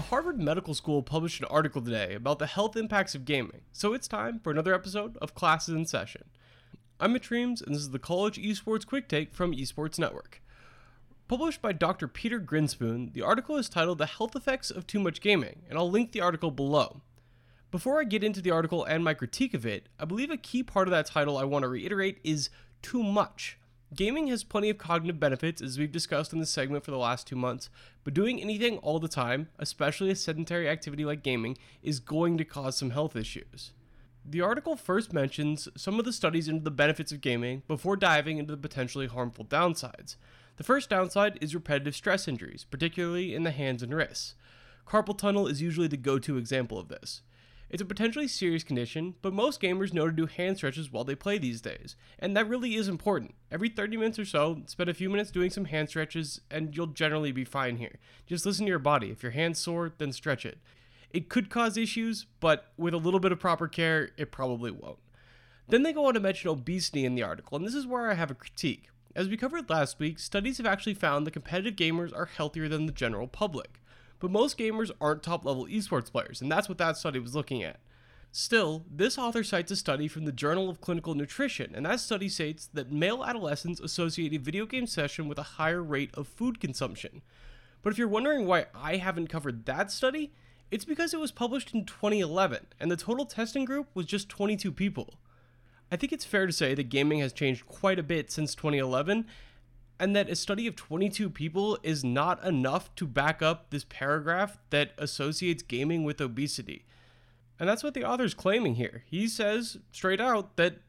Harvard 0.00 0.40
Medical 0.40 0.74
School 0.74 1.02
published 1.02 1.40
an 1.40 1.46
article 1.48 1.80
today 1.80 2.14
about 2.14 2.40
the 2.40 2.48
health 2.48 2.76
impacts 2.76 3.14
of 3.14 3.24
gaming, 3.24 3.60
so 3.70 3.92
it's 3.92 4.08
time 4.08 4.40
for 4.40 4.50
another 4.50 4.74
episode 4.74 5.16
of 5.18 5.36
Classes 5.36 5.74
in 5.74 5.86
Session. 5.86 6.24
I'm 6.98 7.12
Mitch 7.12 7.30
Reames, 7.30 7.62
and 7.62 7.74
this 7.74 7.82
is 7.82 7.90
the 7.90 8.00
College 8.00 8.36
Esports 8.36 8.84
Quick 8.84 9.08
Take 9.08 9.32
from 9.32 9.52
Esports 9.52 9.98
Network. 9.98 10.42
Published 11.28 11.62
by 11.62 11.72
Dr. 11.72 12.08
Peter 12.08 12.40
Grinspoon, 12.40 13.12
the 13.12 13.22
article 13.22 13.56
is 13.56 13.68
titled 13.68 13.98
The 13.98 14.06
Health 14.06 14.34
Effects 14.34 14.70
of 14.70 14.86
Too 14.86 14.98
Much 14.98 15.20
Gaming, 15.20 15.62
and 15.70 15.78
I'll 15.78 15.90
link 15.90 16.10
the 16.10 16.20
article 16.20 16.50
below. 16.50 17.02
Before 17.70 18.00
I 18.00 18.04
get 18.04 18.24
into 18.24 18.42
the 18.42 18.50
article 18.50 18.84
and 18.84 19.04
my 19.04 19.14
critique 19.14 19.54
of 19.54 19.64
it, 19.64 19.88
I 19.98 20.06
believe 20.06 20.30
a 20.30 20.36
key 20.36 20.62
part 20.64 20.88
of 20.88 20.92
that 20.92 21.06
title 21.06 21.38
I 21.38 21.44
want 21.44 21.62
to 21.62 21.68
reiterate 21.68 22.18
is 22.24 22.50
too 22.82 23.02
much. 23.02 23.58
Gaming 23.94 24.28
has 24.28 24.42
plenty 24.42 24.70
of 24.70 24.78
cognitive 24.78 25.20
benefits, 25.20 25.60
as 25.60 25.78
we've 25.78 25.92
discussed 25.92 26.32
in 26.32 26.40
this 26.40 26.50
segment 26.50 26.84
for 26.84 26.90
the 26.90 26.96
last 26.98 27.26
two 27.26 27.36
months, 27.36 27.68
but 28.02 28.14
doing 28.14 28.40
anything 28.40 28.78
all 28.78 28.98
the 28.98 29.08
time, 29.08 29.48
especially 29.58 30.10
a 30.10 30.16
sedentary 30.16 30.68
activity 30.68 31.04
like 31.04 31.22
gaming, 31.22 31.56
is 31.82 32.00
going 32.00 32.38
to 32.38 32.44
cause 32.44 32.76
some 32.76 32.90
health 32.90 33.14
issues. 33.14 33.72
The 34.24 34.40
article 34.40 34.74
first 34.74 35.12
mentions 35.12 35.68
some 35.76 35.98
of 35.98 36.06
the 36.06 36.12
studies 36.12 36.48
into 36.48 36.64
the 36.64 36.70
benefits 36.70 37.12
of 37.12 37.20
gaming 37.20 37.62
before 37.68 37.96
diving 37.96 38.38
into 38.38 38.52
the 38.52 38.62
potentially 38.62 39.06
harmful 39.06 39.44
downsides. 39.44 40.16
The 40.56 40.64
first 40.64 40.88
downside 40.88 41.38
is 41.42 41.54
repetitive 41.54 41.94
stress 41.94 42.26
injuries, 42.26 42.64
particularly 42.68 43.34
in 43.34 43.42
the 43.42 43.50
hands 43.50 43.82
and 43.82 43.94
wrists. 43.94 44.34
Carpal 44.88 45.16
tunnel 45.16 45.46
is 45.46 45.62
usually 45.62 45.88
the 45.88 45.96
go 45.96 46.18
to 46.18 46.38
example 46.38 46.78
of 46.78 46.88
this. 46.88 47.22
It's 47.74 47.82
a 47.82 47.84
potentially 47.84 48.28
serious 48.28 48.62
condition, 48.62 49.16
but 49.20 49.32
most 49.32 49.60
gamers 49.60 49.92
know 49.92 50.06
to 50.06 50.12
do 50.12 50.26
hand 50.26 50.58
stretches 50.58 50.92
while 50.92 51.02
they 51.02 51.16
play 51.16 51.38
these 51.38 51.60
days, 51.60 51.96
and 52.20 52.36
that 52.36 52.48
really 52.48 52.76
is 52.76 52.86
important. 52.86 53.34
Every 53.50 53.68
30 53.68 53.96
minutes 53.96 54.16
or 54.16 54.24
so, 54.24 54.62
spend 54.66 54.88
a 54.88 54.94
few 54.94 55.10
minutes 55.10 55.32
doing 55.32 55.50
some 55.50 55.64
hand 55.64 55.88
stretches, 55.88 56.40
and 56.52 56.76
you'll 56.76 56.86
generally 56.86 57.32
be 57.32 57.42
fine 57.42 57.78
here. 57.78 57.98
Just 58.28 58.46
listen 58.46 58.66
to 58.66 58.70
your 58.70 58.78
body. 58.78 59.10
If 59.10 59.24
your 59.24 59.32
hand's 59.32 59.58
sore, 59.58 59.92
then 59.98 60.12
stretch 60.12 60.46
it. 60.46 60.58
It 61.10 61.28
could 61.28 61.50
cause 61.50 61.76
issues, 61.76 62.26
but 62.38 62.70
with 62.76 62.94
a 62.94 62.98
little 62.98 63.18
bit 63.18 63.32
of 63.32 63.40
proper 63.40 63.66
care, 63.66 64.10
it 64.16 64.30
probably 64.30 64.70
won't. 64.70 65.00
Then 65.66 65.82
they 65.82 65.92
go 65.92 66.06
on 66.06 66.14
to 66.14 66.20
mention 66.20 66.50
obesity 66.50 67.04
in 67.04 67.16
the 67.16 67.24
article, 67.24 67.56
and 67.56 67.66
this 67.66 67.74
is 67.74 67.88
where 67.88 68.08
I 68.08 68.14
have 68.14 68.30
a 68.30 68.36
critique. 68.36 68.88
As 69.16 69.28
we 69.28 69.36
covered 69.36 69.68
last 69.68 69.98
week, 69.98 70.20
studies 70.20 70.58
have 70.58 70.66
actually 70.66 70.94
found 70.94 71.26
that 71.26 71.32
competitive 71.32 71.74
gamers 71.74 72.14
are 72.14 72.26
healthier 72.26 72.68
than 72.68 72.86
the 72.86 72.92
general 72.92 73.26
public 73.26 73.80
but 74.24 74.30
most 74.30 74.56
gamers 74.56 74.90
aren't 75.02 75.22
top 75.22 75.44
level 75.44 75.66
esports 75.66 76.10
players, 76.10 76.40
and 76.40 76.50
that's 76.50 76.66
what 76.66 76.78
that 76.78 76.96
study 76.96 77.18
was 77.18 77.34
looking 77.34 77.62
at. 77.62 77.78
Still, 78.32 78.86
this 78.90 79.18
author 79.18 79.44
cites 79.44 79.70
a 79.70 79.76
study 79.76 80.08
from 80.08 80.24
the 80.24 80.32
Journal 80.32 80.70
of 80.70 80.80
Clinical 80.80 81.14
Nutrition, 81.14 81.74
and 81.74 81.84
that 81.84 82.00
study 82.00 82.30
states 82.30 82.66
that 82.72 82.90
male 82.90 83.22
adolescents 83.22 83.80
associate 83.80 84.32
a 84.32 84.38
video 84.38 84.64
game 84.64 84.86
session 84.86 85.28
with 85.28 85.38
a 85.38 85.58
higher 85.60 85.82
rate 85.82 86.08
of 86.14 86.26
food 86.26 86.58
consumption. 86.58 87.20
But 87.82 87.92
if 87.92 87.98
you're 87.98 88.08
wondering 88.08 88.46
why 88.46 88.64
I 88.74 88.96
haven't 88.96 89.26
covered 89.26 89.66
that 89.66 89.92
study, 89.92 90.32
it's 90.70 90.86
because 90.86 91.12
it 91.12 91.20
was 91.20 91.30
published 91.30 91.74
in 91.74 91.84
2011, 91.84 92.68
and 92.80 92.90
the 92.90 92.96
total 92.96 93.26
testing 93.26 93.66
group 93.66 93.88
was 93.92 94.06
just 94.06 94.30
22 94.30 94.72
people. 94.72 95.16
I 95.92 95.96
think 95.96 96.14
it's 96.14 96.24
fair 96.24 96.46
to 96.46 96.52
say 96.54 96.74
that 96.74 96.88
gaming 96.88 97.18
has 97.18 97.34
changed 97.34 97.66
quite 97.66 97.98
a 97.98 98.02
bit 98.02 98.30
since 98.30 98.54
2011, 98.54 99.26
and 100.04 100.14
that 100.14 100.28
a 100.28 100.36
study 100.36 100.66
of 100.66 100.76
22 100.76 101.30
people 101.30 101.78
is 101.82 102.04
not 102.04 102.44
enough 102.44 102.94
to 102.94 103.06
back 103.06 103.40
up 103.40 103.70
this 103.70 103.84
paragraph 103.84 104.58
that 104.68 104.92
associates 104.98 105.62
gaming 105.62 106.04
with 106.04 106.20
obesity. 106.20 106.84
And 107.58 107.66
that's 107.66 107.82
what 107.82 107.94
the 107.94 108.04
author's 108.04 108.34
claiming 108.34 108.74
here. 108.74 109.04
He 109.06 109.26
says 109.26 109.78
straight 109.92 110.20
out 110.20 110.58
that 110.58 110.80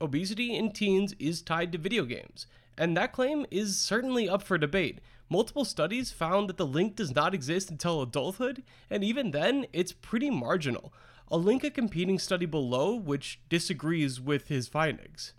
obesity 0.00 0.56
in 0.56 0.72
teens 0.72 1.14
is 1.20 1.40
tied 1.40 1.70
to 1.70 1.78
video 1.78 2.04
games. 2.04 2.48
And 2.76 2.96
that 2.96 3.12
claim 3.12 3.46
is 3.48 3.78
certainly 3.78 4.28
up 4.28 4.42
for 4.42 4.58
debate. 4.58 4.98
Multiple 5.30 5.64
studies 5.64 6.10
found 6.10 6.48
that 6.48 6.56
the 6.56 6.66
link 6.66 6.96
does 6.96 7.14
not 7.14 7.32
exist 7.32 7.70
until 7.70 8.02
adulthood, 8.02 8.64
and 8.90 9.04
even 9.04 9.30
then, 9.30 9.66
it's 9.72 9.92
pretty 9.92 10.30
marginal. 10.30 10.92
I'll 11.30 11.40
link 11.40 11.62
a 11.62 11.70
competing 11.70 12.18
study 12.18 12.46
below 12.46 12.96
which 12.96 13.38
disagrees 13.48 14.20
with 14.20 14.48
his 14.48 14.66
findings. 14.66 15.32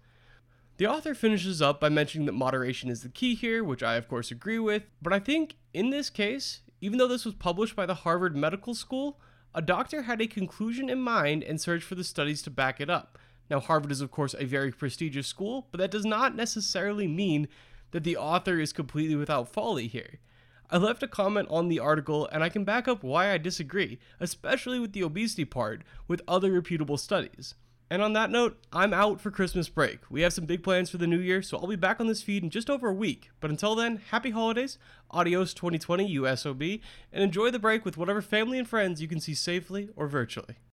The 0.78 0.88
author 0.88 1.16
finishes 1.16 1.62
up 1.62 1.80
by 1.80 1.88
mentioning 1.88 2.26
that 2.26 2.34
moderation 2.34 2.90
is 2.90 3.02
the 3.02 3.08
key 3.10 3.34
here, 3.34 3.64
which 3.64 3.82
I 3.82 3.96
of 3.96 4.10
course 4.10 4.30
agree 4.30 4.60
with, 4.60 4.84
but 5.02 5.14
I 5.14 5.20
think 5.20 5.56
in 5.74 5.90
this 5.90 6.10
case, 6.10 6.62
even 6.82 6.98
though 6.98 7.08
this 7.08 7.24
was 7.24 7.34
published 7.34 7.78
by 7.78 7.86
the 7.86 7.94
Harvard 7.94 8.36
Medical 8.36 8.74
School, 8.74 9.18
a 9.54 9.62
doctor 9.62 10.02
had 10.02 10.20
a 10.20 10.28
conclusion 10.28 10.90
in 10.90 11.00
mind 11.00 11.44
and 11.44 11.62
searched 11.62 11.86
for 11.86 11.96
the 11.96 12.04
studies 12.04 12.42
to 12.42 12.50
back 12.50 12.82
it 12.82 12.90
up. 12.90 13.18
Now, 13.50 13.62
Harvard 13.62 13.92
is, 13.92 14.02
of 14.02 14.12
course, 14.12 14.36
a 14.38 14.44
very 14.44 14.72
prestigious 14.72 15.28
school, 15.28 15.70
but 15.72 15.78
that 15.78 15.92
does 15.92 16.04
not 16.04 16.36
necessarily 16.36 17.08
mean 17.08 17.48
that 17.92 18.04
the 18.04 18.18
author 18.18 18.60
is 18.60 18.74
completely 18.74 19.16
without 19.16 19.48
folly 19.48 19.88
here. 19.88 20.20
I 20.70 20.78
left 20.78 21.04
a 21.04 21.08
comment 21.08 21.48
on 21.50 21.70
the 21.70 21.80
article, 21.80 22.28
and 22.34 22.44
I 22.44 22.50
can 22.50 22.66
back 22.66 22.90
up 22.90 23.02
why 23.02 23.32
I 23.32 23.38
disagree, 23.38 23.98
especially 24.20 24.80
with 24.80 24.92
the 24.92 25.04
obesity 25.04 25.46
part, 25.46 25.84
with 26.08 26.22
other 26.28 26.52
reputable 26.52 26.98
studies. 26.98 27.56
And 27.90 28.02
on 28.02 28.14
that 28.14 28.32
note, 28.32 28.58
I'm 28.74 28.94
out 28.94 29.22
for 29.22 29.30
Christmas 29.30 29.70
break. 29.70 30.00
We 30.10 30.22
have 30.22 30.34
some 30.34 30.46
big 30.46 30.64
plans 30.64 30.90
for 30.90 30.98
the 30.98 31.06
new 31.06 31.20
year, 31.20 31.44
so 31.44 31.58
I'll 31.58 31.68
be 31.68 31.76
back 31.76 32.00
on 32.00 32.08
this 32.08 32.24
feed 32.24 32.44
in 32.44 32.50
just 32.50 32.70
over 32.70 32.90
a 32.90 32.94
week. 32.94 33.30
But 33.40 33.52
until 33.52 33.76
then, 33.76 34.02
happy 34.10 34.32
holidays, 34.32 34.80
adios 35.12 35.54
2020 35.54 36.16
USOB, 36.18 36.82
and 37.14 37.24
enjoy 37.24 37.52
the 37.52 37.60
break 37.60 37.86
with 37.86 37.96
whatever 37.96 38.24
family 38.24 38.58
and 38.58 38.68
friends 38.68 39.02
you 39.02 39.08
can 39.08 39.20
see 39.20 39.36
safely 39.36 39.90
or 39.96 40.08
virtually. 40.08 40.56